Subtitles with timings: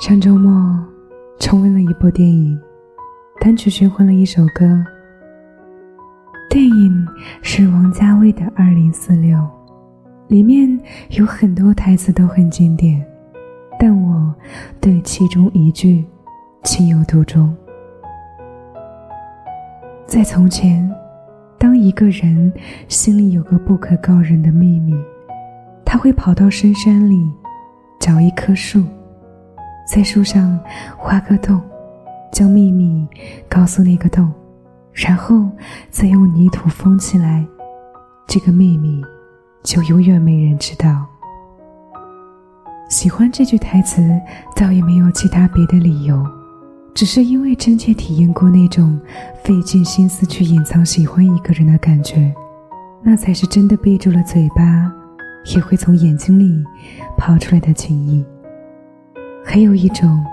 [0.00, 0.82] 上周末
[1.38, 2.58] 重温了一部电影，
[3.38, 4.82] 单曲循环了一首歌。
[6.48, 7.06] 电影
[7.42, 9.36] 是王家卫的《二零四六》，
[10.26, 10.66] 里面
[11.10, 13.06] 有很多台词都很经典，
[13.78, 14.34] 但我
[14.80, 16.02] 对其中一句
[16.64, 17.54] 情有独钟。
[20.06, 20.90] 在从前，
[21.58, 22.50] 当一个人
[22.88, 24.94] 心里有个不可告人的秘密，
[25.84, 27.30] 他会跑到深山里
[28.00, 28.82] 找一棵树，
[29.92, 30.56] 在树上
[31.04, 31.60] 挖个洞，
[32.30, 33.04] 将秘密
[33.48, 34.32] 告诉那个洞，
[34.92, 35.44] 然后
[35.90, 37.44] 再用泥土封起来，
[38.24, 39.02] 这个秘密
[39.64, 41.04] 就永远没人知道。
[42.88, 44.08] 喜欢这句台词，
[44.54, 46.24] 倒也没有其他别的理由。
[46.94, 48.96] 只是因为真切体验过那种
[49.42, 52.32] 费尽心思去隐藏喜欢一个人的感觉，
[53.02, 54.92] 那才是真的闭住了嘴巴，
[55.52, 56.64] 也会从眼睛里
[57.18, 58.24] 跑出来的情谊。
[59.44, 60.24] 还有一种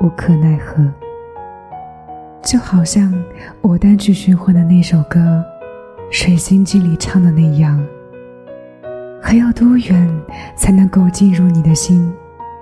[0.00, 0.84] 无可奈何，
[2.42, 3.12] 就好像
[3.60, 5.20] 我单曲循环的那首歌
[6.10, 7.84] 《水星记》里唱的那样：
[9.20, 10.22] 还要多远
[10.54, 12.12] 才能够进入你的心？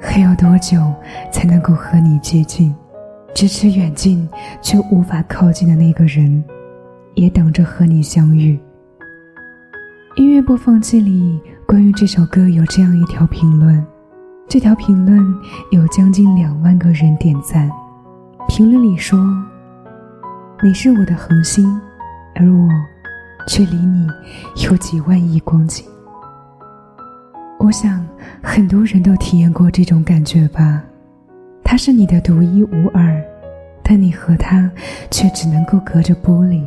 [0.00, 0.92] 还要多久
[1.32, 2.74] 才能够和你接近？
[3.34, 4.28] 咫尺远近
[4.62, 6.42] 却无法靠近的那个人，
[7.14, 8.58] 也等着和你相遇。
[10.16, 13.84] 音乐播放器里关于这首歌有这样一条评论，
[14.48, 15.22] 这条评论
[15.70, 17.70] 有将近两万个人点赞。
[18.48, 19.18] 评论里说
[20.64, 21.78] ：“你是我的恒星，
[22.34, 22.66] 而我
[23.46, 24.06] 却离你
[24.64, 25.84] 有几万亿光景。”
[27.60, 28.02] 我想
[28.42, 30.82] 很多人都体验过这种感觉吧。
[31.62, 33.22] 他是你的独一无二，
[33.82, 34.70] 但你和他
[35.10, 36.62] 却只能够隔着玻璃。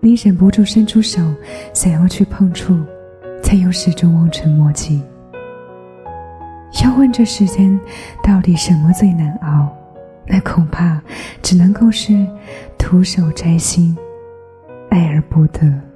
[0.00, 1.20] 你忍不住伸出手，
[1.74, 2.78] 想要去碰触，
[3.42, 5.02] 才又始终望尘莫及。
[6.82, 7.78] 要问这世间
[8.22, 9.68] 到底什么最难熬，
[10.26, 11.00] 那恐怕
[11.42, 12.26] 只能够是
[12.78, 13.96] 徒手摘星，
[14.90, 15.89] 爱而不得。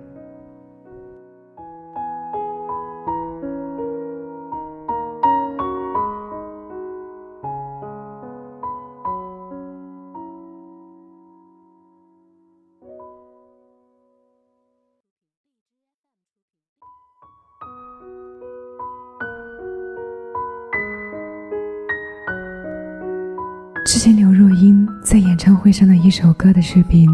[23.85, 27.07] 之前刘若英在演唱会上的一首歌的视频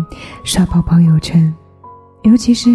[0.45, 1.53] 刷爆朋友圈，
[2.23, 2.71] 尤其是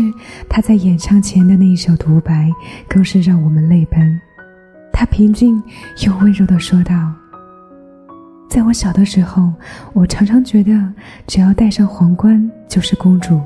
[0.50, 2.51] 她在演唱前的那一首独白，
[2.89, 4.19] 更是让我们泪奔。
[4.91, 5.63] 她平静
[6.05, 7.09] 又温柔地说道
[8.50, 9.51] ：“在我小的时候，
[9.94, 10.72] 我常常觉得
[11.25, 13.41] 只要戴上皇冠就是公主，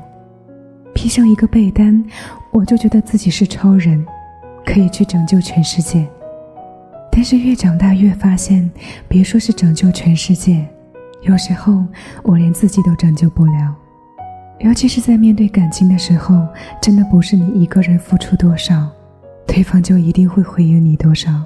[0.92, 2.04] 披上一个被单，
[2.50, 4.04] 我就觉得自己是超人，
[4.66, 6.06] 可以去拯救全世界。”
[7.12, 8.70] 但是越长大越发现，
[9.08, 10.66] 别说是拯救全世界，
[11.22, 11.84] 有时候
[12.22, 13.74] 我连自己都拯救不了。
[14.60, 16.46] 尤其是在面对感情的时候，
[16.80, 18.88] 真的不是你一个人付出多少，
[19.46, 21.42] 对方就一定会回应你多少。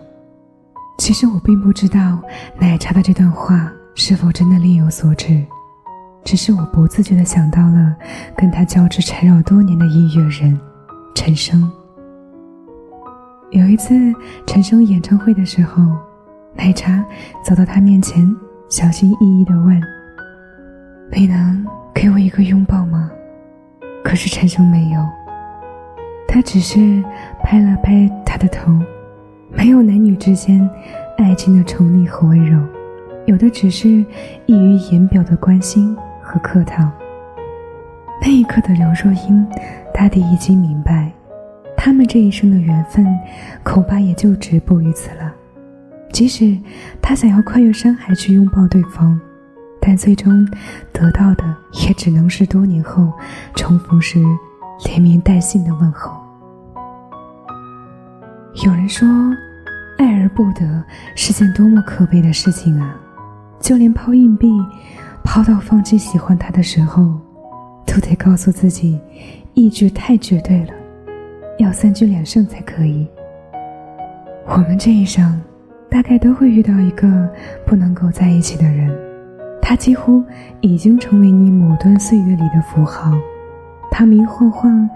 [0.98, 2.20] 其实我并不知道
[2.58, 5.44] 奶茶的这段话是否真的另有所指，
[6.24, 7.94] 只是我不自觉地想到了
[8.36, 10.58] 跟他交织缠绕多年的音乐人
[11.14, 11.70] 陈升。
[13.50, 13.94] 有一次
[14.46, 15.82] 陈升演唱会的时候，
[16.54, 17.04] 奶茶
[17.44, 18.28] 走到他面前，
[18.68, 19.80] 小心翼翼地问
[21.12, 23.10] ：“你能给我一个拥抱吗？”
[24.02, 25.00] 可是陈升没有，
[26.26, 27.02] 他只是
[27.42, 28.72] 拍了拍他的头。
[29.52, 30.68] 没有男女之间
[31.16, 32.58] 爱情的宠溺和温柔，
[33.26, 33.88] 有的只是
[34.46, 36.90] 溢于言表的关心和客套。
[38.20, 39.46] 那一刻的刘若英，
[39.92, 41.12] 大抵已经明白。
[41.84, 43.06] 他们这一生的缘分，
[43.62, 45.30] 恐怕也就止步于此了。
[46.10, 46.58] 即使
[47.02, 49.20] 他想要跨越山海去拥抱对方，
[49.82, 50.48] 但最终
[50.94, 51.44] 得到的
[51.86, 53.12] 也只能是多年后
[53.54, 54.18] 重逢时
[54.86, 56.18] 连名带姓的问候。
[58.64, 59.06] 有人说，
[59.98, 60.82] 爱而不得
[61.14, 62.98] 是件多么可悲的事情啊！
[63.60, 64.48] 就连抛硬币，
[65.22, 67.20] 抛到放弃喜欢他的时候，
[67.84, 68.98] 都得告诉自己，
[69.52, 70.72] 意志太绝对了。
[71.58, 73.06] 要三局两胜才可以。
[74.46, 75.40] 我们这一生，
[75.88, 77.28] 大概都会遇到一个
[77.64, 78.90] 不能够在一起的人，
[79.62, 80.22] 他几乎
[80.60, 83.12] 已经成为你某段岁月里的符号，
[83.90, 84.88] 他明晃晃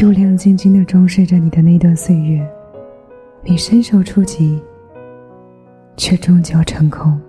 [0.00, 2.44] 又亮晶晶的装饰着你的那段岁月，
[3.42, 4.60] 你伸手触及，
[5.96, 7.20] 却终究成空。